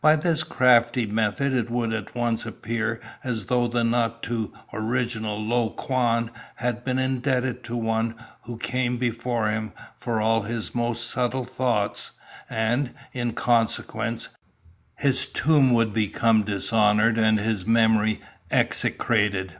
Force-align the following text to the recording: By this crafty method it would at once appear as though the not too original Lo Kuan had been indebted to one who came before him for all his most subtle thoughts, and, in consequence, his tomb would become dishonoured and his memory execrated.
By 0.00 0.14
this 0.14 0.44
crafty 0.44 1.04
method 1.04 1.52
it 1.52 1.68
would 1.68 1.92
at 1.92 2.14
once 2.14 2.46
appear 2.46 3.00
as 3.24 3.46
though 3.46 3.66
the 3.66 3.82
not 3.82 4.22
too 4.22 4.52
original 4.72 5.44
Lo 5.44 5.70
Kuan 5.70 6.30
had 6.54 6.84
been 6.84 7.00
indebted 7.00 7.64
to 7.64 7.74
one 7.76 8.14
who 8.42 8.56
came 8.56 8.98
before 8.98 9.50
him 9.50 9.72
for 9.98 10.20
all 10.20 10.42
his 10.42 10.76
most 10.76 11.10
subtle 11.10 11.42
thoughts, 11.42 12.12
and, 12.48 12.94
in 13.12 13.32
consequence, 13.32 14.28
his 14.94 15.26
tomb 15.26 15.72
would 15.72 15.92
become 15.92 16.44
dishonoured 16.44 17.18
and 17.18 17.40
his 17.40 17.66
memory 17.66 18.20
execrated. 18.52 19.54